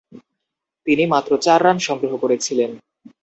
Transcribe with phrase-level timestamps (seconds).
[0.87, 2.71] তিনি মাত্র চার রান সংগ্রহ করেছিলেন।